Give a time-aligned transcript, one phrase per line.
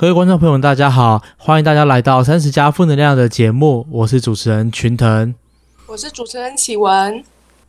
[0.00, 5.34] 各位观众朋友们，大家好，欢迎大家来到三十加负能量的节目，我是主持人群腾，
[5.88, 7.24] 我是主持人启文。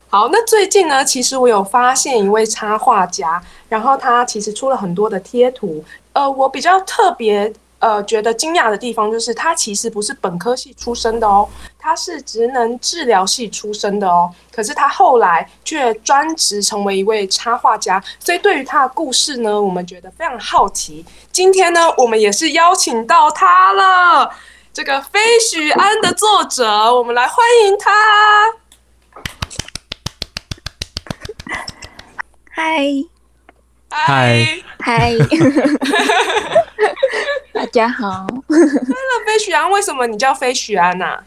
[0.09, 7.51] 好，那最近呢，其实我有发现一位插画家，然后他其实出了很多的贴图，呃，我比较特别。
[7.79, 11.47] 呃，觉得惊讶的地方就是他其实不是本科系出身的哦，
[11.77, 14.29] 他是职能治疗系出身的哦。
[14.51, 21.05] 可是他后来却专职成为一位插画家，所以对于他的故事呢，我们觉得非常好奇。
[21.31, 24.29] 今天呢，我们也是邀请到他了，
[24.73, 27.91] 这个飞许安的作者，我们来欢迎他。
[32.51, 33.18] 嗨。
[33.89, 34.45] 嗨
[34.79, 35.13] 嗨，
[37.51, 38.25] 大家好。
[38.47, 41.17] 那飞许安为什么你叫飞许安呐？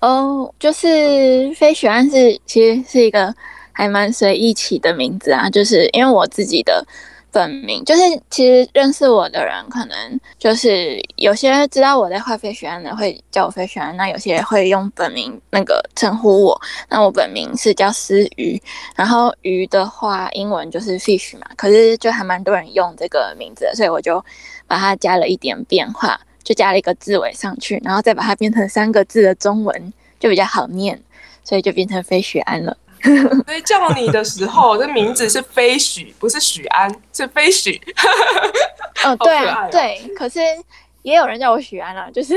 [0.00, 3.34] 哦，就是飞许安是其实是一个
[3.72, 6.84] 还蛮随意起的名字啊，就是因为我自己的。
[7.32, 16.60] 本名就是，其实认识我的人可能就是有些知道我在画飞雪安的会叫我飞雪安，那有些会用本名那个称呼我。
[16.90, 18.60] 那我本名是叫思鱼，
[18.94, 24.22] 然后鱼的话英文就是 fish 嘛，可是就还蛮多人用这个名字，所以我就
[24.66, 31.00] 把它加了一点变化，就加了一个字尾上去，然后再把它变成三个字的中文，就比较好念，
[31.42, 32.76] 所以就变成飞雪安了。
[33.46, 37.80] 所以叫你的时候，这名字是飞许，不是许安，是飞许。
[39.04, 40.00] 哦， 对啊，对。
[40.16, 40.40] 可是
[41.02, 42.34] 也有人叫我许安啊，就是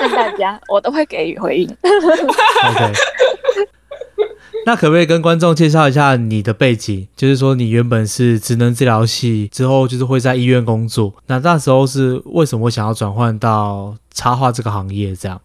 [0.00, 1.68] 问大家，我都会给予回应。
[1.68, 2.92] OK。
[4.66, 7.06] 那可不可以跟观众介绍一下你的背景？
[7.14, 11.12] 就是说，你原本是职能治疗系，之后就是会在医院工作。
[11.26, 15.14] 那那时候是为什么想要转换到插画这个行业？
[15.14, 15.38] 这样？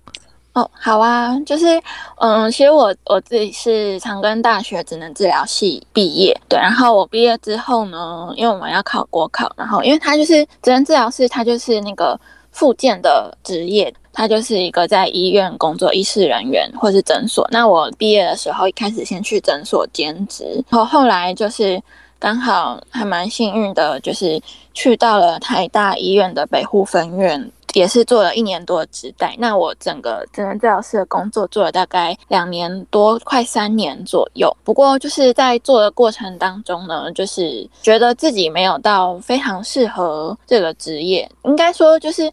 [0.71, 1.81] 好啊，就是，
[2.17, 12.19] 嗯，其实我我自己是长庚大学职能治疗系毕业，对，然后我毕业之后呢，因为我们要考国考，然后因为他就是职能治疗师，他就是那个
[12.51, 17.47] 附件的职业，他就是一个在医院工作医师人员或是诊所。
[17.51, 21.81] 那我毕业的时候，一开始先去诊所兼职，然后后来就是
[22.17, 24.41] 刚好还蛮幸运的，就是
[24.73, 27.51] 去到了台大医院的北护分院。
[27.73, 34.55] 也是做了一年多的职代，那我整个智能治疗师的工作做了大概两年多，快三年左右。
[34.63, 42.31] 不过就是在做的过程当中呢，就是觉得自己没有到非常适合这个职业，应该说就是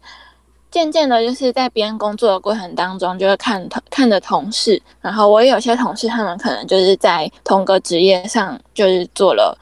[0.71, 9.57] 渐渐的，就是在边工作的过程当中，就会看同看着同事，然后我也有些同事，他们可能就是在同个职业上就是做了。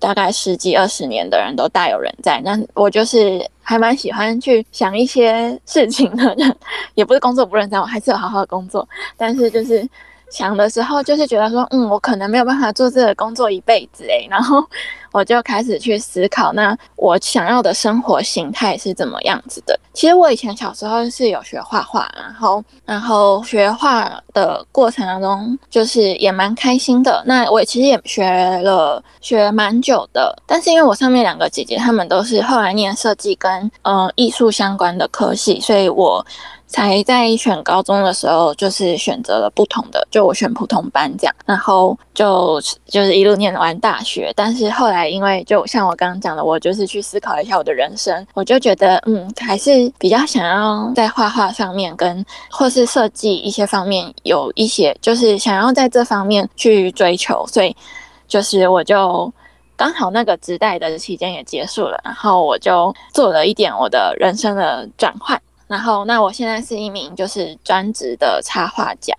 [0.00, 6.36] 大概十几二十年的人都大有人在，那我就是还蛮喜欢去想一些事情的，
[6.94, 9.88] 也不是工作不认真，我还是有好好的工作，但是就是。
[10.30, 14.64] 想的时候就是觉得说，嗯，我可能没有办法做这个工作一辈子诶，然后
[15.12, 19.78] 我就开始去思考，那我想要的生活形态是怎么样子的。
[19.92, 27.22] 其实我以前小时候是有学画画，然后然后学画的过程当中，就是也蛮开心的。
[27.26, 28.24] 那我其实也学
[28.62, 36.24] 了学蛮久的，但是因为我上面两个姐姐她们都是后来念设计跟嗯艺术相关的科系，所以我。
[36.70, 44.32] 才在选高中的时候，就是选择了不同的，就我选普通班这样，然后就就是一路念完大学。
[44.36, 57.76] 但是后来，因为就像我刚刚讲的，我就是去思考一下我的人生，我就觉得，嗯，还是比较想要在画画上面跟或是设计一些方面有一些，就是想要在这方面去追求，所以
[58.28, 59.32] 就是我就
[59.76, 65.40] 刚好那个时代的期间也结束了，然后我就做了一点我的人生的转换。
[65.70, 69.14] 然后，那我现在是一名就是专职的插画家，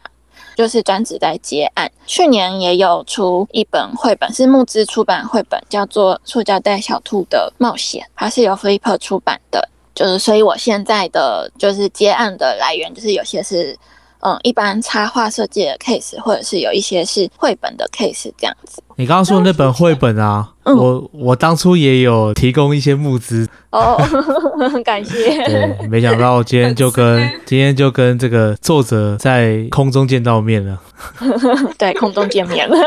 [0.53, 1.89] 就是专职在接案。
[2.05, 9.69] 去年也有出一本绘本，是木之出版绘本，叫做《塑胶袋小兔的冒险》，它是由 Flipper 出版的。
[9.95, 13.79] 就是，所以我现在的就是接案的来源，就是有些是。
[14.21, 18.81] 嗯，一般插画设计的 case，或者是有一些是绘本的 case 这样子。
[18.95, 23.97] 你刚刚说的那本绘本啊，我我当初也有提供一些募资哦，
[24.85, 25.43] 感谢。
[25.45, 30.79] 对，没想到今天就跟今天就跟这个作者在空中见到面了。
[31.79, 32.77] 对，空中见面了。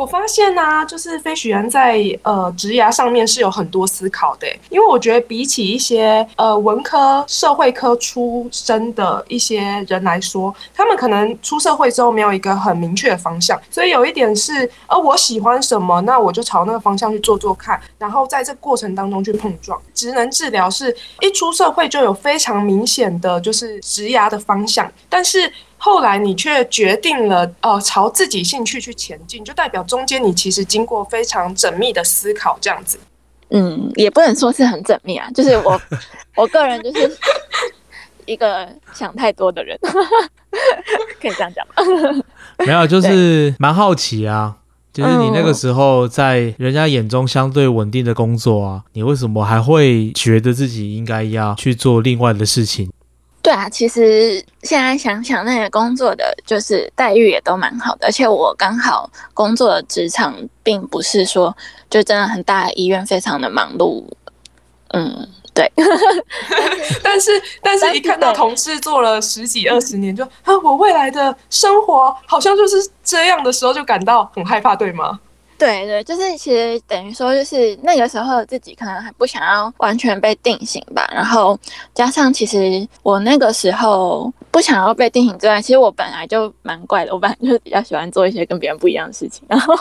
[0.00, 19.78] 我发现呢，就是飞许安在呃职涯上面是有很多思考的，因为我觉得比起一些呃文科、社会科出身的一些人来说，他们可能出社会之后没有一个很明确的方向，所以有一点是，呃，我喜欢什么，那我就朝那个方向去做做看，然后在这过程当中去碰撞。
[19.92, 25.52] 职能治疗是一出社会就有非常明显的就是职涯的方向，但是。
[25.82, 33.00] 后来你却决定了，呃，朝自己兴趣去前进，就代表中间你其实经过非常缜密的思考，这样子。
[33.48, 35.80] 嗯，也不能说是很缜密啊，就是我
[36.36, 37.10] 我个人就是
[38.26, 39.78] 一个想太多的人，
[41.18, 42.22] 可以这样讲吗？
[42.64, 44.58] 没有，就是蛮好奇啊。
[44.92, 52.90] 就是你那个时候在人家眼中相对稳定的工作啊，你为什么还会觉得自己应该要去做另外的事情？
[53.42, 61.56] 对啊，其实现在想想，那个工作的就是待遇也都蛮好的，而且我刚好工作的职场并不是说
[61.88, 64.04] 就真的很大的医院，非常的忙碌。
[64.88, 65.72] 嗯，对。
[67.02, 67.30] 但是
[67.62, 75.18] 但是一看到同事做了十几二十年，就啊，我未来的生活好像就是这样的时候，就感到很害怕，对吗？
[75.60, 81.06] 对对，就是其实等于说，就是那个时候自己可能还不想要完全被定型吧。
[81.12, 81.58] 然后
[81.92, 87.12] 加上，其实我那个时候不想要被定型之外，其实我本来就蛮怪的。
[87.12, 89.44] 我本来就比较喜欢做一些跟别人不一样的事情。
[89.46, 89.74] 然后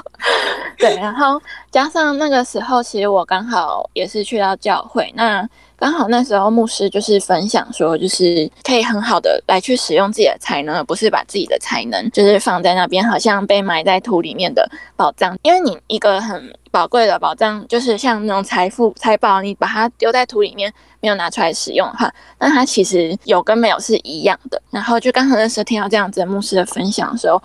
[0.77, 1.41] 对，然后
[1.71, 5.47] 加上那个时候，其实我刚好也是去到教会那。
[5.79, 15.37] 刚好那时候牧师就是分享说，就是可以很好的来去使用自己的才能，而不是把自己的才能就是放在那边，好像被埋在土里面的宝藏。
[15.41, 24.61] 因为你一个很宝贵的宝藏，就是像那种财富财宝，你把它丢在土里面，没有拿出来使用的话，那它其实有跟没有是一样的。
[24.71, 27.41] 然后就刚好那时候听到这样子牧师的分享的时候，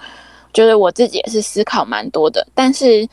[0.52, 3.08] 觉得我自己也是思考蛮多的，但是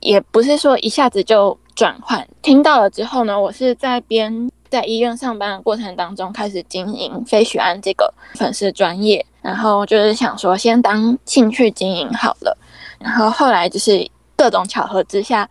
[0.00, 2.26] 也不是说一下子就转换。
[2.42, 4.50] 听到了之后呢，我是在边。
[4.76, 12.54] 在医院上班的过程当中，开始经营飞雪安这个粉丝专业，然后就是想说先当兴趣经营好了，
[13.00, 14.06] 然后后来就是
[14.36, 15.48] 各种巧合之下，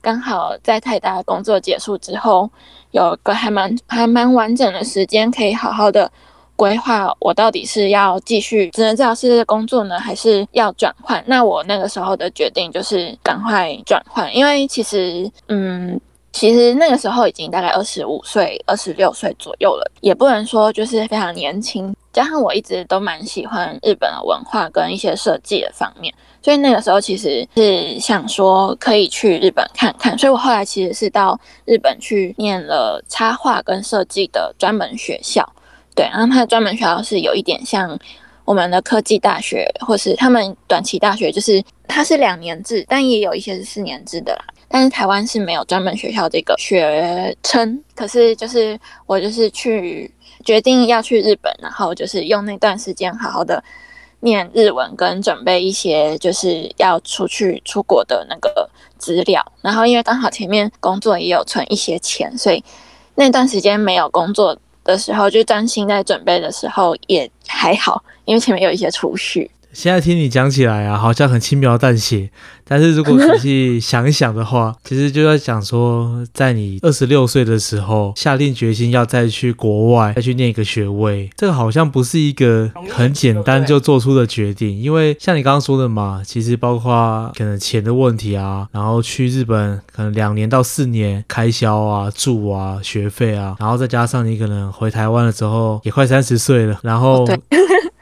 [0.00, 2.48] 刚好在泰达工作结束之后，
[2.92, 6.08] 有个还蛮还蛮完整的时间，可以好好的
[6.54, 11.20] 规划我到底是要继续职能治疗师的工作呢，还是要转换？
[11.26, 16.00] 那我那个时候的决定就是赶快转换，因为其实嗯。
[16.32, 21.94] 其实那个时候已经大概二十五岁、二十六岁左右了，也不能说就是非常年轻。
[22.12, 26.12] 加上我一直都蛮喜欢日本的文化跟一些设计的方面，
[26.42, 30.16] 所以那个时候其实是想说可以去日本看看。
[30.18, 35.48] 所以我后来其实是到日本去念了插画跟设计的专门学校。
[35.94, 37.98] 对，然后它的专门学校是有一点像
[38.44, 44.44] 我们的科技大学，或是他们短期大学，就是它是两年制，但也有一些是四年制的啦。
[44.72, 50.08] 但是台湾是没有专门学校这个学称，可是就是我就是去
[50.44, 53.62] 决定要去日本，然后就是用那段时间好好的
[54.20, 59.44] 念日文，跟准备一些就是要出去出国的那个资料。
[59.60, 62.62] 然后因为刚好前面工作也有存一些钱，所以
[63.16, 69.50] 那段时间没有工作的时候，就专心在准备的时候也还好，因为前面有一些储蓄。
[69.72, 72.30] 现在听你讲起来啊，好像很轻描淡写。
[72.64, 84.78] 但是如果仔细想一想的话， 其实就要讲说，在你二十六岁的时候，下定决心要再去国外再去念一个学位，这个好像不是一个很简单就做出的决定。
[84.78, 97.26] 因为像你刚刚说的嘛，其实包括可能钱的问题啊，然后去日本可能两年到四年开销啊、住啊、学费啊，然后再加上你可能回台湾了之后也快三十岁了，然后。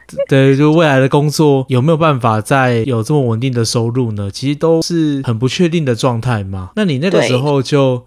[0.26, 4.30] 对，就未来的工作有没有办法再有这么稳定的收入呢？
[4.30, 6.70] 其实都是很不确定的状态嘛。
[6.76, 8.06] 那你那个时候就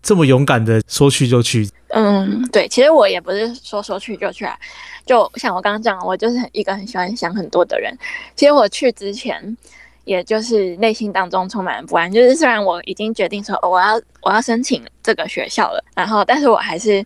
[0.00, 1.68] 这么勇敢的说去就去？
[1.88, 4.56] 嗯，对，其实我也不是说说去就去啊。
[5.04, 7.92] 就像我刚刚讲，我就是一个很喜欢想很多的人。
[8.36, 9.56] 其实我去之前，
[10.04, 12.12] 也就是内心当中充满不安。
[12.12, 17.04] 就是虽然我已经决定说我要我要申请这个学校了，然后但是我还是。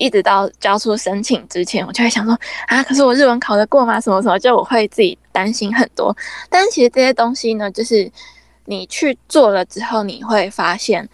[0.00, 4.00] 一直到交出申请之前，我就会想说啊，可是我日文考得过吗？
[4.00, 6.16] 什么什么，就我会自己担心很多。
[6.48, 8.10] 但是其实这些东西呢，就是
[8.64, 11.06] 你去做了之后，你会发现，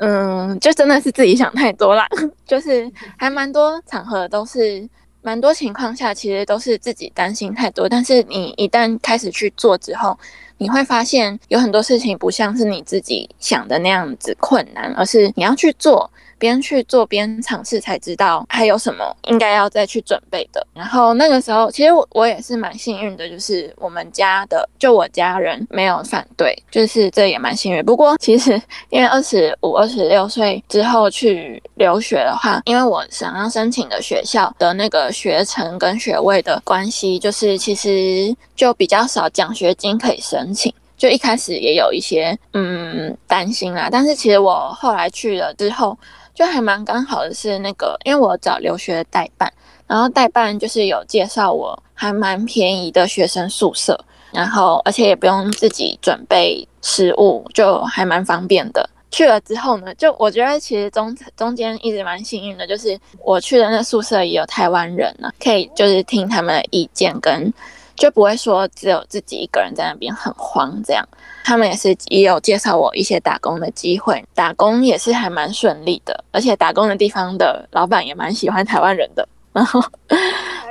[0.00, 2.04] 嗯，就真的是自己想太多了。
[2.46, 4.86] 就是还蛮多场合都是，
[5.22, 7.88] 蛮多情况下其实都是自己担心太多。
[7.88, 10.18] 但是你一旦开始去做之后，
[10.58, 16.10] 你会发现有很多事情不像是你自己想的那样子困难，而是你要去做。
[16.38, 20.66] 边去做边尝试，才知道还有什么应该要再去准备的。
[20.72, 27.84] 然后那个时候，其实我我也是蛮幸运的，就是我们家的就我家人没有反对，就是这也蛮幸运。
[27.84, 40.72] 不过其实因为二十五、二十六岁之后去留学的话，因为我想要申请的学校的那个学程跟学位的关系，就是其实就比较少奖学金可以申请。
[40.96, 45.96] 就一开始也有一些嗯担心啦，但是其实我后来去了之后。
[46.38, 49.52] 就还蛮刚好的是那个，因为我找留学代办，
[49.88, 53.98] 然后代办就是有介绍我还蛮便宜的学生宿舍，
[54.30, 58.88] 然后而且也不用自己准备食物，就还蛮方便的。
[59.10, 67.52] 去了之后呢，就我觉得其实中中间一直蛮幸运的，就是我去的那宿舍也有台湾人呢，可以就是听他们的意见，跟
[67.96, 71.04] 就不会说只有自己一个人在那边很慌这样。
[71.48, 79.26] 他们也是也有介绍我一些打工的机会，打工也是还蛮顺利的，而且打工的地方的老板也蛮喜欢台湾人的。
[79.50, 79.82] 然后，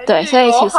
[0.05, 0.77] 对，所以其实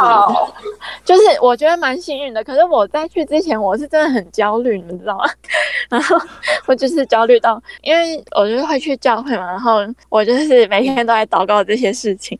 [1.03, 2.41] 就是我觉得蛮幸运的。
[2.45, 5.25] 可是我在去之前，我是真的很焦虑，你们知道吗？
[5.91, 6.17] 然后
[6.65, 12.39] 我就是焦虑到，因为我就是会去教会嘛，然后我就是每天都在祷告这些事情。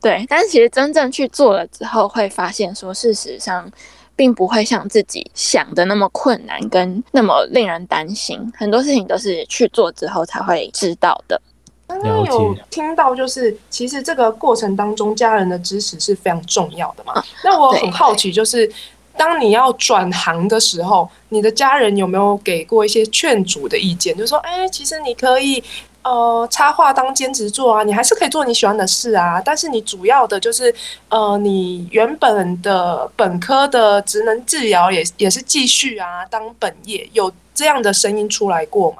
[0.00, 3.68] 对，但其实真正去做了之后，会发现说，事实上
[4.16, 8.40] 并不会像自己想的那么困难，跟那么令人担心。
[8.56, 11.40] 很多事情都是去做之后才会知道的。
[11.86, 17.22] 刚刚有听到，就是其实这个过程当中，家人的支持是非常重要的嘛。
[17.44, 18.68] 那我很好奇，就是
[19.16, 24.14] 当你要转行的时候，你的家人有没有给过一些劝阻的意见？
[24.16, 25.62] 就是说，哎，其实你可以
[26.04, 29.42] 呃插画当兼职做啊，你还是可以做你喜欢的事啊。
[29.44, 30.72] 但是你主要的就是
[31.08, 38.98] 呃，你原本的本科的职能治疗也也是继续啊，当本业有这样的声音出来过吗？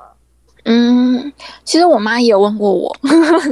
[0.66, 1.30] 嗯，
[1.62, 2.96] 其实我妈也有问过我，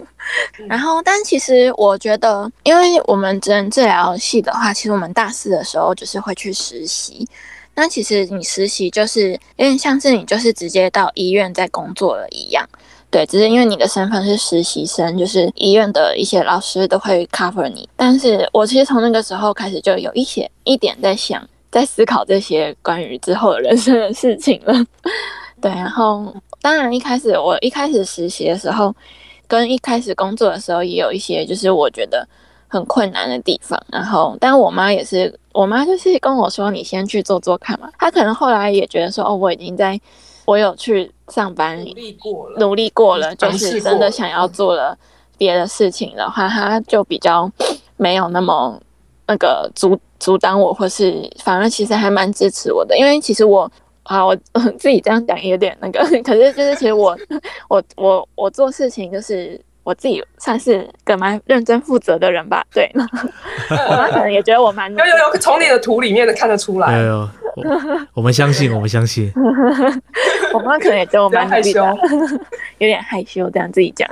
[0.67, 7.29] 然后，但其实我觉得，因为我们职能治疗系的话，其实我们大四的时候就是会去实习。
[7.75, 12.67] 那其实你实习就是有点像是你就是直接到医院在工作了一样，
[13.13, 17.89] 对，只是因为你的身份是实习生，就是医院的一些老师都会 cover 你。
[17.95, 24.75] 但是我其实从那个时候开始就有一些一点在想，在思考这些关于之后人生的事情了，
[25.63, 26.35] 对，然后。
[26.65, 28.95] 当然，一开始我一开始实习的时候，
[29.49, 32.25] 跟一开始工作的时候，也有一些就是我觉得
[32.69, 33.77] 很困难的地方。
[33.89, 40.01] 然后，但我妈也是，我妈就是跟我说：“你先去做做看嘛。”她可能后来也觉得说：“哦，我已经在，
[40.45, 44.97] 我有去上班，努力过了，努力过了，就是真的想要做了
[45.39, 47.51] 别的事情的话，他就比较
[47.97, 48.79] 没有那么
[49.27, 53.69] 那个阻阻挡我，或是反而其实还蛮支持我的，因为其实我。”
[54.05, 54.35] 啊，我
[54.77, 57.17] 自己这样讲有点那个， 可是就是其实我
[57.69, 62.91] 我我我做事情就是我自己算是个蛮认真负责的人吧，对。
[63.89, 67.29] 我妈可能也觉得我蛮 有有有从你的图里面的看得出来，有有，
[68.15, 69.33] 我们相信，我们相信。
[70.55, 71.85] 我妈可能也觉得我蛮害羞，
[72.79, 74.09] 有点害羞这样自己讲。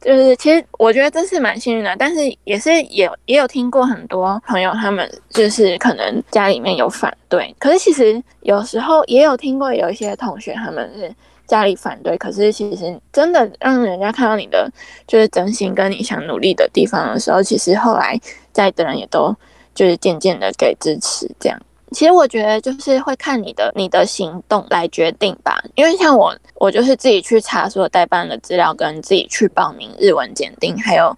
[0.00, 11.14] 就是其实我觉得这是蛮幸运的，但是也是也也有听过很多朋友他们就是可能家里面有反对，可是其实有时候也有听过有一些同学他们是
[11.46, 14.70] 家里反对，可是其实真的让人家看到你的
[15.06, 18.18] 就是真心跟你想努力的地方的时候，其实后来
[18.52, 19.34] 在的人也都
[19.74, 21.58] 就是渐渐的给支持这样。
[21.94, 31.16] 其实我觉得就是会看你的你的行动来决定吧，因为像我，我就是自己去查所有代办的资料，跟自己去报名日文检定，还有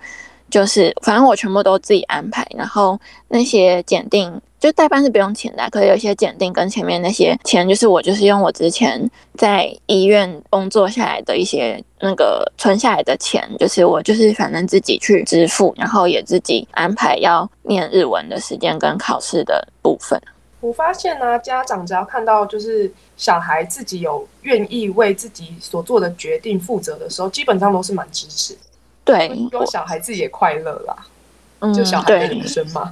[0.50, 2.46] 就是反正我全部都自己安排。
[2.54, 20.20] 然后那些检定就代办是不用钱的，可是有些检定跟前面那些钱，就是我就是用我之前在医院工作下来的一些那个存下来的钱，就是我就是反正自己去支付，然后也自己安排要念日文的时间跟考试的部分。
[20.66, 28.58] 我发现呢，家长只要看到就是小孩自己有愿意为自己所做的决定负责的时候，基本上都是蛮支持。
[29.04, 32.90] 对，有小孩自己也快乐啦，就小孩的人生嘛。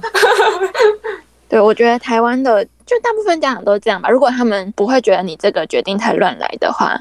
[1.49, 4.09] 对，我觉得台湾的就大部分家长都这样吧。
[4.09, 6.97] 如果他们不会觉得你这个决定太乱来的话，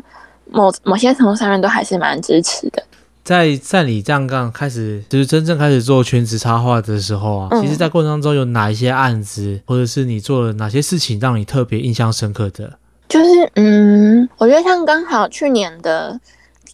[0.46, 2.82] 某某些程度上面都还是蛮支持的。
[3.24, 12.78] 在在你这样刚开始就是真正开始做全职插画的时候啊，其实，在过程当中有哪一些案子，或者是你做了哪些事情让你特别印象深刻的？
[13.08, 16.20] 就是嗯，我觉得像刚好去年的，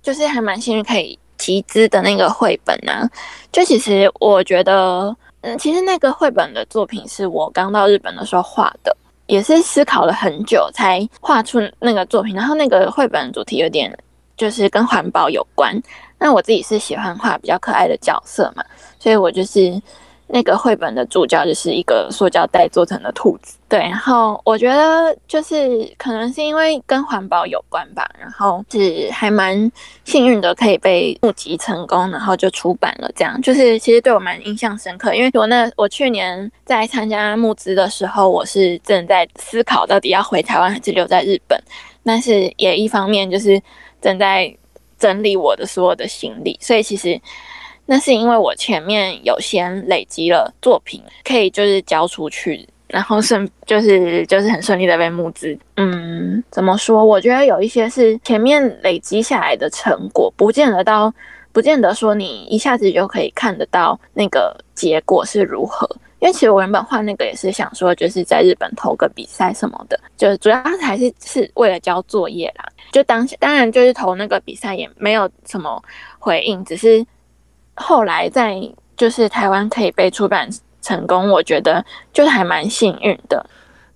[0.02, 3.09] 就是还蛮幸运可以集资的那个绘本啊。
[3.52, 12.35] 就其实我觉得，嗯，其实那个绘本的作品是我刚到日本的时候画的，也是思考了很久才画出那个作品。
[12.35, 13.97] 然后那个绘本主题有点
[14.40, 15.78] 就是跟环保有关。
[16.18, 18.64] 那我自己是喜欢画比较可爱的角色嘛，
[18.99, 19.80] 所以我就是
[20.28, 23.59] 那个绘本的主角就是一个塑胶袋做成的兔子。
[23.68, 29.70] 对，然后我觉得就是可能是因为跟环保有关吧，然后是还蛮
[30.04, 33.11] 幸运的可以被募集成功，然后就出版了。
[33.14, 41.59] 这样就是其实对我蛮印象深刻，因为我那我去年在参加募资的时候，我是正在思考到底要回台湾还是留在日本，
[42.04, 43.61] 但是也一方面就是
[44.00, 44.54] 正在。
[45.00, 47.19] 整理我的所有的行李，所以其实
[47.87, 55.59] 那是因为我前面有先累积了作品，可以就是交出去然后顺就是就是很顺利的被募资。
[55.78, 57.02] 嗯，怎么说？
[57.02, 61.11] 我觉得有一些是前面累积下来的成果，不见得到，
[61.50, 65.88] 不见得说你一下子就可以看得到那个结果是如何。
[66.19, 72.69] 因为其实我原本画那个也是想说，就是在日本投个比赛什么的，就主要还是是为了交作业啦。
[72.90, 75.82] 就当当然就是投那个比赛也没有什么
[76.18, 77.04] 回应，只是
[77.75, 78.61] 后来在
[78.97, 80.49] 就是台湾可以被出版
[80.82, 83.44] 成功，我觉得就是还蛮幸运的。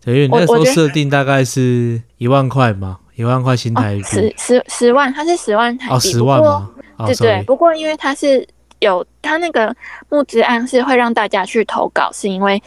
[0.04, 6.70] 等于那时候设定大概是一万块嘛，一万块新台币，十十十万，它是十万台币，哦，十万吗？
[7.06, 8.46] 对对，不过因为它是。
[8.80, 9.74] 有它那个
[10.10, 12.62] 募资案是会让大家去投稿，是因为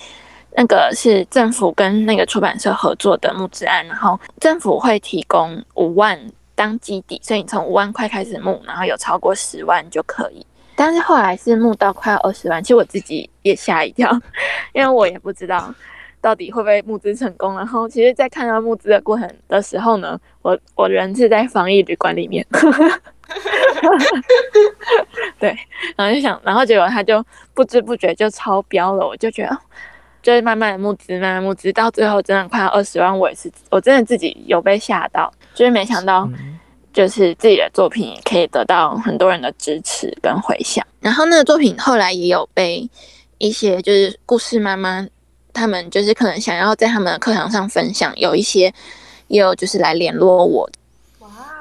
[0.59, 6.19] 那个是政府跟那个出版社合作的募资案，然后政府会提供五万
[6.55, 10.43] 当基底，所以你从五万块开始募，然后有超过十万就可以。
[10.75, 14.11] 但是后来是募到快要二十万，其实我自己也吓一跳，
[14.73, 15.71] 因为我也不知道
[16.19, 17.55] 到底会不会募资成功。
[17.55, 22.43] 然后其实，在看到募资的过程的时候呢，我我人是在防疫旅馆里面。
[25.39, 25.55] 对，
[25.95, 27.23] 然后就想，然后结果他就
[27.53, 29.57] 不知不觉就超标了，我就觉得，
[30.27, 36.29] 就是慢慢的募资，慢慢募资，到最后真的快要二十万，我也是，我真的自己有被吓到，就是没想到，
[36.91, 40.85] 就是自己的作品也可以得到很多人的支持跟回响。
[40.99, 42.89] 然后那个作品后来也有被
[43.37, 45.07] 一些就是故事妈妈，
[45.53, 48.73] 他们就是可能想要在他们的课堂上分享，有一些
[49.29, 50.69] 也有就是来联络我。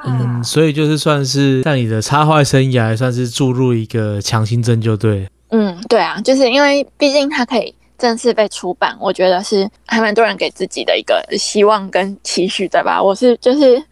[0.04, 5.28] 嗯，所以就是算是在你的插画生涯，算是注入一个强心针，就对。
[5.50, 13.02] 嗯，对啊，就是因为毕竟它可以正式被出版，我觉得是还蛮多人给自己的一个希望跟期许的吧。
[13.02, 13.82] 我是就是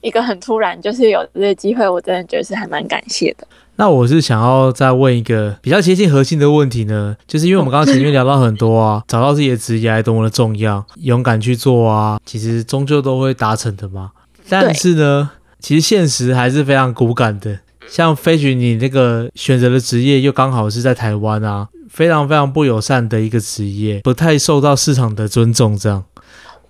[0.00, 3.46] 一个很突然，就是有这个机会，我真的觉得是还蛮感谢的。
[3.76, 14.12] 那我是想要再问一个比较接近核心的问题呢，就是因为我们刚刚前面聊到很多啊，找到自己的职业多么的重要，勇敢去做啊，其实终究都会达成的嘛。
[14.48, 15.30] 但是呢？
[15.60, 25.78] 其实现实还是非常骨感的，像飞雪你那个选择的职业又刚好是在台湾啊，非常非常不友善的一个职业，不太受到市场的尊重。
[25.78, 26.04] 这样，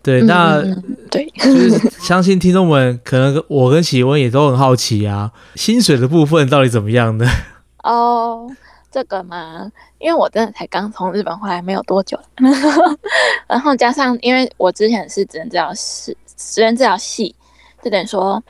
[0.03, 0.63] 对，那
[1.11, 7.27] 对，就是相信听众们可能我跟喜文也都很好奇啊，薪水的部分到底怎么样呢？
[7.83, 8.47] 哦，
[8.93, 12.21] 这个嘛，因为我真的才刚从日本回来没有多久，
[13.49, 17.35] 然后加上因为我之前是职能治疗师，职能治疗系，
[17.83, 18.43] 就等于说。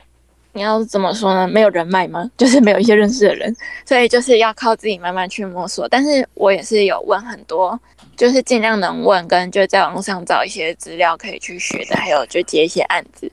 [0.55, 1.45] 你要怎么说呢？
[1.45, 2.31] 没有人脉吗？
[2.37, 3.53] 就是没有一些认识的人，
[3.85, 5.85] 所以就是要靠自己慢慢去摸索。
[5.89, 7.77] 但是我也是有问很多，
[8.15, 13.29] 就是尽量能问，跟就在网络上找一些资料可以去学的，还有就接一些案子。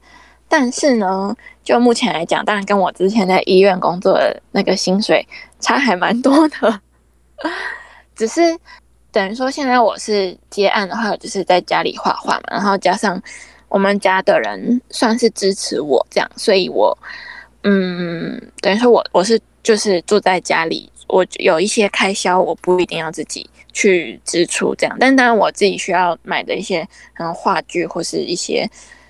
[0.49, 1.33] 但是呢，
[1.63, 5.25] 就目前来讲，当然跟我之前在医院工作的那个薪水
[5.61, 6.81] 差还蛮多的。
[8.17, 8.41] 只是
[9.13, 13.23] 等于说，现在我是接案的话，就是在家里画画嘛，然后加上。
[13.73, 16.97] 我们家的人算是支持我这样，所以我，
[17.63, 26.87] 嗯，等于说我我是就是住在家里，我有一些开销，我不一定要自己去支出这样，但当然我自己需要买的一些，
[27.19, 28.69] 嗯，话剧或是一些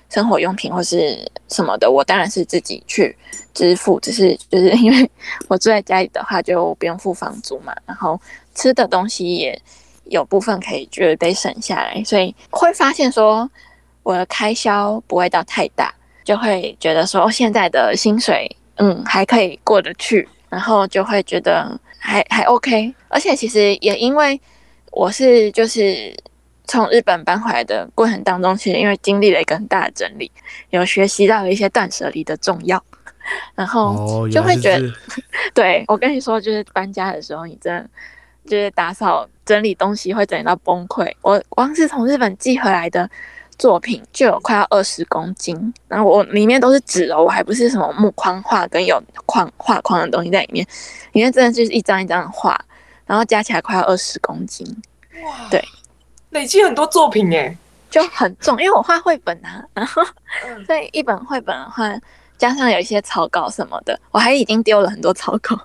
[0.09, 3.17] 生活用品或是什么的，我当然是自己去
[3.53, 5.11] 支付，只是就是因为
[5.51, 8.21] 我住在家里的话，就不用付房租嘛，然后
[8.55, 9.61] 吃的东西也
[10.05, 13.51] 有部分可以就是得省下来，所以会发现说。
[14.03, 22.95] 我的开销不会到太大，就会觉得说现在的薪水，嗯，还可以过得去，然后就会觉得还还 OK。
[23.09, 24.41] 而且其实也因为
[24.91, 26.15] 我是就是
[26.67, 30.31] 从日本搬回来的过程当中，其实因为经历了一个很大的整理，
[30.71, 32.83] 有学习到一些断舍离的重要，
[33.55, 34.93] 然后就会觉得，
[35.55, 37.89] 对我跟你说，就是搬家的时候，你真的
[38.47, 41.13] 就是打扫整理东西会整理到崩溃。
[41.23, 43.09] 我光是从日本寄回来的。
[43.59, 50.67] 作品就有快要二十公斤，然后我里面都是纸哦，我还不是什么木框画跟有框画框的东西在里面，
[51.13, 52.59] 里面真的就是一张一张的画，
[53.07, 54.67] 然后加起来快要二十公斤。
[55.23, 55.65] 哇，对，
[56.31, 57.57] 累积很多作品哎，
[57.91, 60.03] 就很重，因为我画绘本啊， 然后
[60.67, 61.93] 所以一本绘本的话，
[62.39, 65.57] 加上有一些草稿什么的，我还已经丢了很多草稿。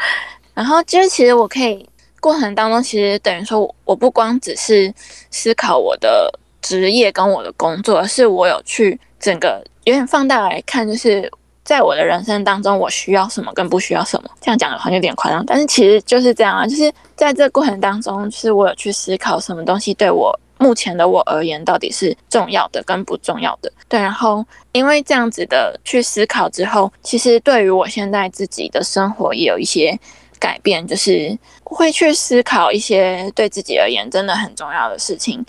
[0.54, 1.86] 然后就是其实我可以
[2.20, 4.94] 过程当中，其实等于说我不光只是
[5.30, 6.38] 思考我的。
[6.62, 11.30] 职业跟我的工作，是我有去整个有点放大来看，就是
[11.64, 14.30] 在我的人生当中，我需要什么跟不需要什么。
[14.40, 23.72] 这样讲的话有点夸张，但是其实就是这样啊，就是在这过程当中，是我有去思考什么东西对我目前的我而言到底是重要的跟不重要的。
[23.88, 29.98] 对，然后因为这样子的去思考之后，其实对于我现在自己的生活也有一些
[30.38, 35.44] 改变，就是会去思考一些对自己而言真的很重要的事情。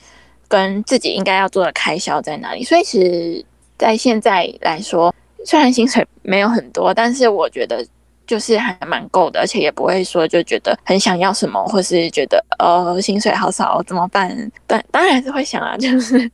[0.53, 2.63] 跟自己应该要做的开销在哪里。
[2.63, 3.43] 所以其实，
[3.75, 5.11] 在现在来说，
[5.43, 7.83] 虽然薪水没有很多，但是我觉得
[8.27, 14.51] 就是还蛮够的，而且也不会说就觉得很想要什么，或是觉得呃薪水好少怎么办？
[14.67, 16.29] 但当然是会想啊，就是，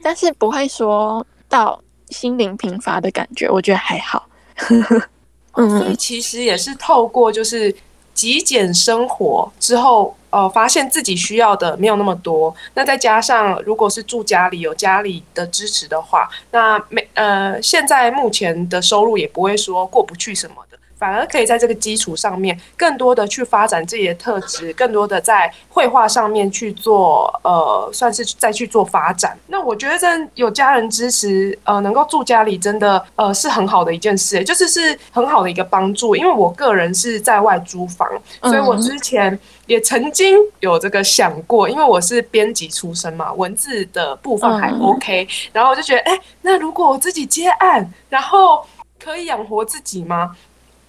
[0.00, 4.26] 但是不会说到心灵贫乏的感觉，我觉得还好。
[5.56, 7.74] 嗯，所以其实也是透过就是
[8.14, 12.54] 极简生活之后，呃，发现自己需要的没有那么多。
[12.74, 20.56] 那再加上如果是住家里有家里的支持的话，那没呃，现在目前的收入也不会说过不去什么。
[21.02, 29.36] 反而可以在这个基础上面，更多的去发展自己的特质，更多的在绘画上面去做，呃，算是再去做发展。
[29.48, 36.14] 那我觉得真有家人支持，呃，能够住家里真的，呃，是很好的一件事，就是是很好的一个帮助。
[36.14, 38.08] 因为我个人是在外租房，
[38.42, 39.36] 所以我之前
[39.66, 48.64] 也曾经有这个想过，因为我是编辑出身嘛，文字的部分还 OK，然后我就觉得，哎，那如果我自己接案，然后
[49.02, 50.36] 可以养活自己吗？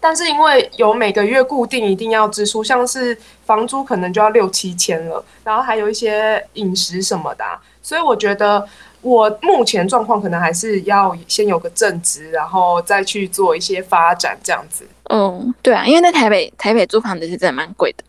[0.03, 7.45] 但是因为有每个月固定一定要支出，像是房租可能就要六七千了，然后还有一些饮食什么的，
[7.81, 8.67] 所以我觉得
[9.01, 14.85] 我目前状况可能还是要先有个正职，然后再去做一些发展这样子。
[15.09, 18.03] 嗯，对啊，因为在台北台北租房子是真的蛮贵的，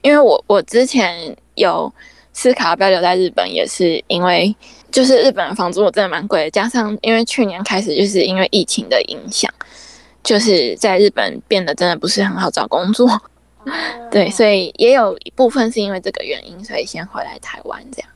[0.00, 1.92] 因为我我之前有
[2.32, 4.56] 思考要不要留在日本，也是因为
[4.90, 9.52] 就是日本的房租我真的蛮贵的，加上因为去年开始就是因为疫情的影响。
[10.24, 13.06] 就是在日本变得真的不是很好找工作，
[14.10, 18.08] 对，所以也有一部分是因为这个原因，所以先回来台湾这样。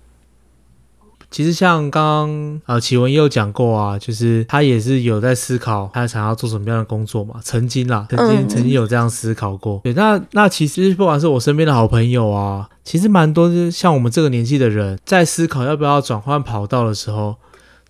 [1.31, 9.79] 其实像刚刚呃启文也有讲过啊，就是他也是有在思考他想要做什么样的工作嘛，曾经啦，曾经曾经有这样思考过。
[9.85, 17.37] 对，那那其实不管是我身边的好朋友啊，其实蛮多像我们这个年纪的人在思考要不要转换跑道的时候。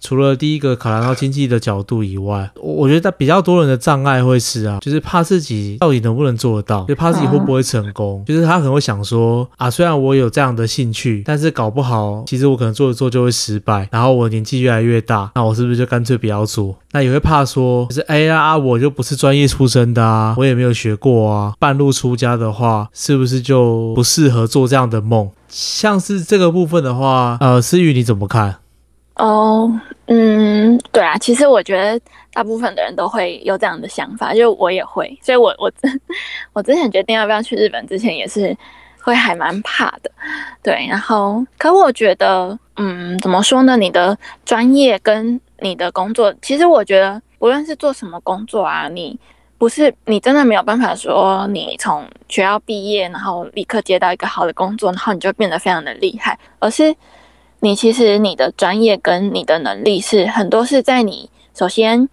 [0.01, 8.23] 除了第一个考量到经济的角度以外，我我觉得比较多人的障碍会是啊，就是怕自己到底能不能做得到，就怕自己会不会成功。
[8.27, 13.89] 就是他可能会想说啊，虽然我有这样的兴趣，但是搞不好其实我可能做着做就会失败。
[13.91, 16.77] 然后我年纪越来越大，那我是不是就干脆不要做？
[16.93, 25.31] 那也会怕说，就是哎呀，我就不是专业出身的啊，我也没有学过啊，半路出家的话，是不是就不适合做这样的梦？
[25.49, 28.57] 像是这个部分的话，呃，思雨你怎么看？
[29.19, 29.69] 哦，
[30.07, 32.01] 嗯，对啊，其实我觉得
[32.33, 35.71] 大部分的人都会有这样的想法，就我也会，所以我我
[36.53, 38.57] 我之前决定要不要去日本之前也是
[39.03, 40.11] 会还蛮怕的，
[40.63, 43.77] 对，然后可我觉得，嗯，怎么说呢？
[43.77, 49.19] 你的专业跟你的工作，其实我觉得无论是做什么工作啊，你
[49.59, 56.95] 不是你真的没有办法说你从学校毕业，然后立刻接到一个好的工作，然后你就变得非常的厉害，而是。
[57.61, 62.09] 你其实你的专业跟你的能力是很多是在你首先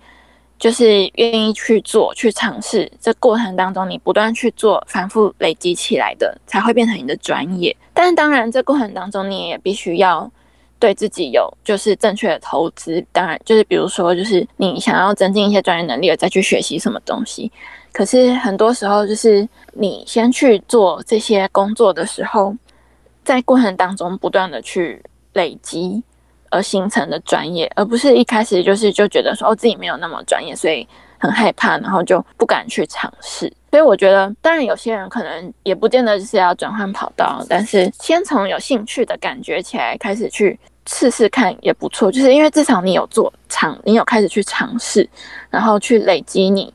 [0.58, 7.76] 就是愿意去做去尝试这过程当中，你不断去做反复累积起来的，才会变成你的专业。
[7.94, 10.32] 但是当然，这过程当中你也必须要
[10.80, 13.06] 对自己有就是正确的投资。
[13.12, 17.52] 当然，就是比如说，就是你想要增进一些专业能力，再去学习什么东西。
[17.92, 22.56] 可是很多时候，就是你先去做这些工作的时候，
[23.24, 25.04] 在过程当中不断的去。
[25.36, 26.04] 累积
[26.50, 30.86] 而形成的专业，而不是一开始就是就觉得说哦自己没有那么专业，所以
[31.18, 33.52] 很害怕，然后就不敢去尝试。
[33.72, 42.10] 所以我觉得，当然有些人可能也不见得是要转换跑道，但是先从有兴趣的感觉起来开始去试试看也不错。
[42.10, 45.10] 就是因为至少你有做尝，你有开始去尝试，
[45.50, 46.74] 然后去累积你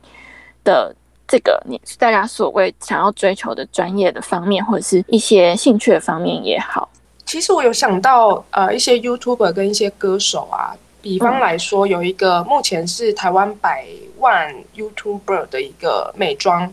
[0.63, 0.95] 的
[1.27, 6.87] 这个你大家所谓想要追求的专业的方面，或者是一些兴趣的方面也好。
[7.31, 13.87] 其实我有想到，呃，一些 YouTuber 跟一些歌手啊，比方来说，有一个目前是台湾百
[14.19, 16.69] 万 YouTuber 的一个美妆，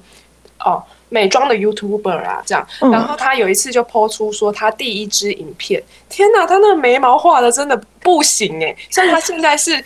[0.65, 9.86] 哦，美妆的 YouTuber 啊，这样，然后他有一次就抛出说他第一支影片，天哪，他那个眉毛画的真的不行诶，像他现在是。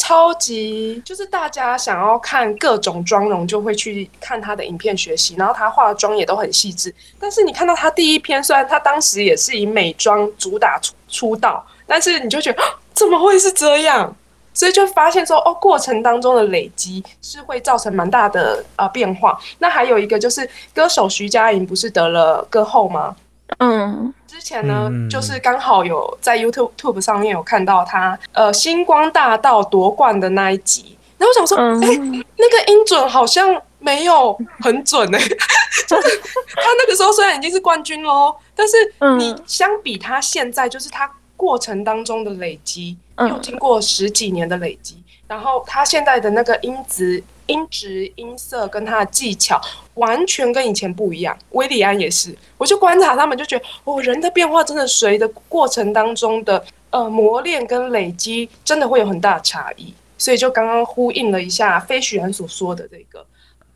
[0.00, 6.92] 超级就是大家想要看各种妆容，就会去看他的影片学习，然后他化妆也都很细致。
[7.18, 12.62] 但是你看到他第一篇，虽然他当时也是以美妆主打出出道，但是你就觉得
[12.94, 14.16] 怎么会是这样？
[14.54, 19.38] 所以就发现说，哦，过程当中的累积是会造成蛮大的呃变化。
[19.58, 23.14] 那还有一个就是歌手徐佳莹不是得了歌后吗？
[23.58, 24.14] 嗯。
[24.26, 31.96] 之前呢，就是刚好有在 YouTube 上面有看到他呃星光大道夺冠的那一集，然后我想说，哎，
[32.36, 35.18] 那个音准好像没有很准哎，
[35.86, 36.20] 就是
[36.54, 38.76] 他那个时候虽然已经是冠军喽，但是
[39.18, 43.28] 你相比他现在，就是他过程当中的累积，嗯。
[43.28, 49.60] 又经过十几年的累积，然后他现在的那个音质、音质、音色跟他的技巧
[49.94, 51.38] 完全跟以前不一样。
[51.50, 59.94] 威利安也是，我就观察他们，就觉得哦，人的变化真的随着过程当中的呃磨练跟累积，真的会有很大的差异。
[60.18, 63.24] 所以就刚刚呼应了一下飞许安所说的这个。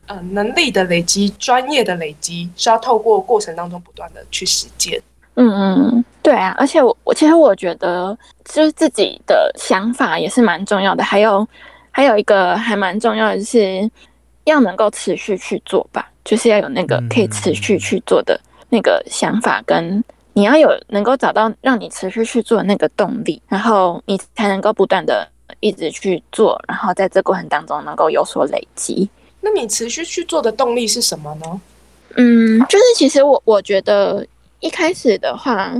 [0.06, 5.00] 呃，能力的累积、专业的累积是要透过过程当中不断的去实践。
[5.36, 11.46] 嗯嗯，对啊，而且我我其实我觉得，就是自己的想法也是蛮重要的，还有
[11.90, 13.90] 还有一个还蛮重要的是，
[14.44, 25.28] 要能够持续去做吧，就是要有那个可以持续去做的那个想法，跟你要有能够找到让你持续去做的那个动力，然后你才能够不断的
[25.60, 29.06] 一直去做，然后在这过程当中能够有所累积。
[29.42, 31.60] 那你持续去做的动力是什么呢？
[32.16, 34.26] 嗯，就是其实我我觉得
[34.60, 35.70] 一开始的话，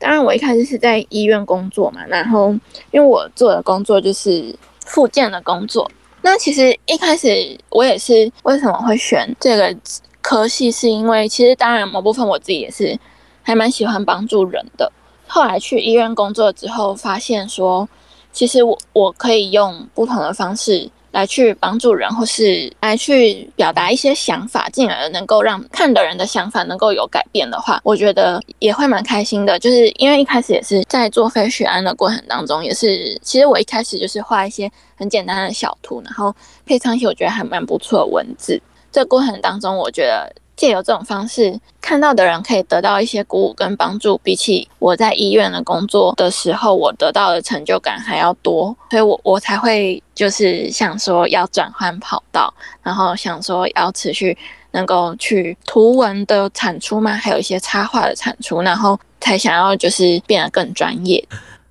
[0.00, 2.50] 当然我一开始是在医院工作嘛，然后
[2.90, 4.52] 因为我做的工作就是
[4.86, 5.88] 复健的工作，
[6.22, 7.28] 那其实一开始
[7.68, 9.76] 我也是为什么会选这个
[10.22, 12.98] 科系，是因为其实当然某部分我自己也是
[13.42, 14.90] 还蛮喜欢帮助人的。
[15.26, 17.88] 后来去医院工作之后，发现说，
[18.32, 20.90] 其实我我可以用不同的方式。
[21.10, 29.58] 来去帮助人，或是来去表达一些想法，进而能够让看的人的想法能够有改变的话，我觉得也会蛮开心的。
[29.58, 38.60] 就是因为一开始也是在做非许安的过程当中，也是其实我一开始就是画一些很简单的小图，然后配上一些我觉得还蛮不错的文字。
[38.92, 40.32] 这过程当中，我觉得。
[40.60, 54.36] 借由这种方式，看到的人可以得到一些鼓舞跟帮助，比起我在医院的工作的时候，我得到的成就感还要多，所以我我才会就是想说要转换跑道，然后想说要持续
[54.72, 61.26] 能够去图文的产出嘛，还有一些插画的产出，然后才想要就是变得更专业。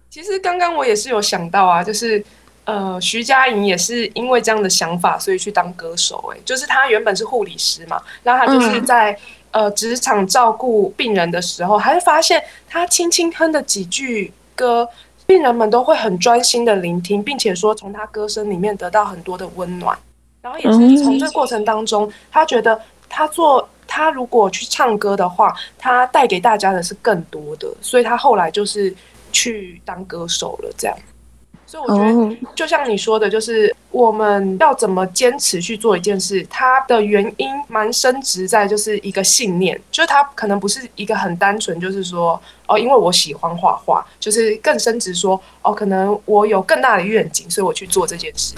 [0.10, 2.25] 其实刚刚我也是有想到啊，就是。
[2.70, 6.32] 呃，徐佳莹也是因为这样的想法，所以去当歌手。
[6.32, 9.12] 哎，就是她原本是护理师嘛，然后她就是在、
[9.52, 14.88] 嗯、呃职场照顾病人的时候，还是发现她轻轻哼的几句歌，
[15.26, 19.98] 病人们都会很专心的聆听，并且说从她歌声里面得到很多的温暖。
[20.44, 22.80] 然后也是从这过程当中，她觉得
[23.10, 28.94] 她做她如果去唱歌的话，她带给大家的是更多的，所以她后来就是
[29.32, 30.96] 去当歌手了，这样。
[31.70, 48.56] 所以我觉得，就像你说的，就是我们要怎么坚持去做一件事，它的原因蛮深植在就是一个信念，就是它可能不是一个很单纯，就是说哦，因为我喜欢画画，就是更深植说哦，可能我有更大的愿景，所以我去做这件事。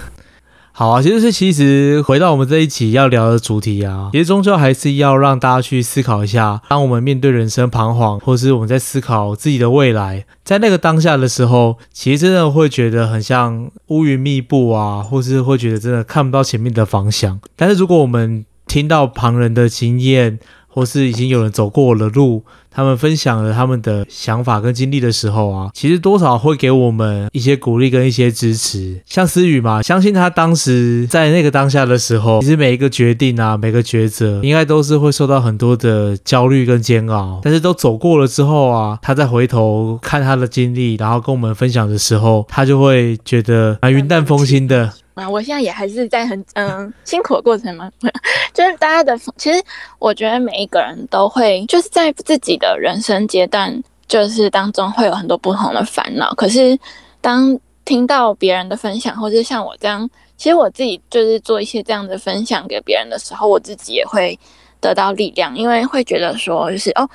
[0.74, 17.38] 好啊，其实是其实回到我们这一期要聊的主题啊，其实终究还是要让大家去思考一下，当我们面对人生彷徨，或是我们在思考自己的未来，在那个当下的时候，其实真的会觉得很像乌云密布啊，或是会觉得真的看不到前面的方向。
[17.54, 20.38] 但是如果我们听到旁人的经验，
[20.72, 29.00] 或是已经有人走过的路，他们分享了他们的想法跟经历的时候啊，其实多少会给我们一些鼓励跟一些支持。
[29.04, 37.40] 像思雨嘛，相信他当时在那个当下的时候，其实每一个决定啊，每个抉择，应该都是会受到很多的焦虑跟煎熬。
[37.42, 44.90] 但是都走过了之后啊，他再回头看他的经历，然后跟我们分享的时候，他就会觉得啊云淡风轻的。
[45.14, 47.90] 啊，我现在也还是在很嗯辛苦的过程嘛，
[48.54, 49.62] 就是大家的，其实
[49.98, 56.32] 我觉得每一个人都会就是在自己的人生阶段，就是当中会有很多不同的烦恼。
[56.34, 56.78] 可是
[57.20, 64.38] 当听到别人的分享，或者像我这样，其实我自己就是做一些这样的分享给别人的时候，我自己也会
[64.80, 67.06] 得到力量，因为会觉得说，就是哦，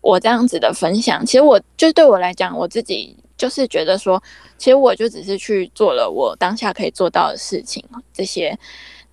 [0.00, 3.16] 我这样子的分享，其实我就对我来讲，我自己。
[3.40, 4.22] 就是觉得说，
[4.58, 8.54] 其实我就只是去做了我当下可以做到的事情，这些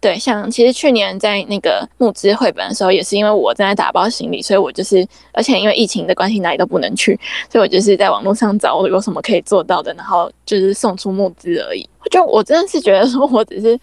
[0.02, 7.18] 对，像其实去年在那个募资绘本的时候，也是因为我正在打包行李，所以我就是，而且因为疫情的关系，哪里都不能去，
[7.50, 11.90] 所以我就是在网络上找我有什么可以做到的，然后就是送出募资而已。
[12.12, 13.80] 就我真的是觉得说我只是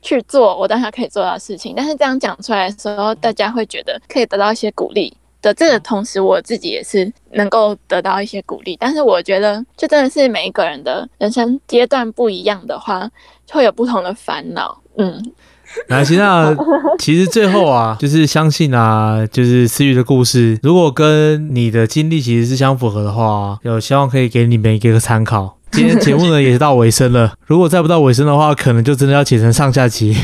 [0.00, 5.12] 去做我当下可以做到的事情，但是这样讲出来的时候，大家会觉得可以得到一些鼓励。
[5.42, 8.76] 的这个同时，我自己也是能够得到一些鼓励。
[8.80, 13.10] 但是我觉得，就真的是每一个人的人生阶段不一样的话，
[13.50, 14.80] 会有不同的烦恼。
[14.96, 15.22] 嗯，
[15.88, 16.22] 那其实
[16.98, 25.58] 其实最后啊，就是相信啊，就是思雨的故事，如果跟你的经历其实是相符合的话，有希望可以给你们一个参考。
[25.72, 30.14] 今天节目呢 也是到尾声了，如果再不到尾声的话，可能就真的要写成上下集。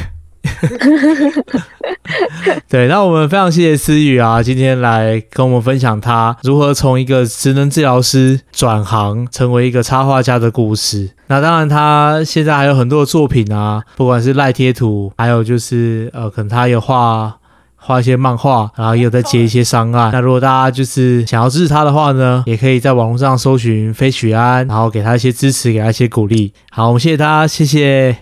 [2.69, 11.11] 对，那我们非常谢谢思雨啊，今天来跟我们分享他如何从一个职能治疗师转行成为一个插画家的故事。
[11.27, 17.35] 那当然，他现在还有很多的作品啊，不管是赖贴图，还有就是呃，可能他有画。
[17.81, 20.11] 画一些漫画，然后也有在接一些商案。
[20.13, 26.53] 那如果大家就是想要支持他的话呢，也可以在网络上搜寻飞许安，然后给他一些支持，给他一些鼓励。
[26.71, 28.15] 好，我们谢谢他，谢谢，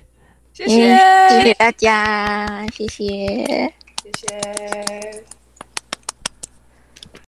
[0.57, 0.97] 谢谢，
[1.29, 3.71] 谢谢大家，谢谢。
[4.03, 5.25] 谢谢。